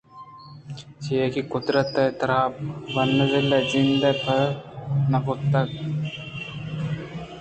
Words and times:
چیاکہ 1.03 1.41
قُدرت 1.53 1.93
ءَ 2.03 2.15
ترا 2.19 2.41
بانزُل 2.93 3.49
ءِ 3.57 3.67
جند 3.69 4.03
پِر 4.23 4.41
نہ 5.11 5.19
کُتگ 5.25 5.69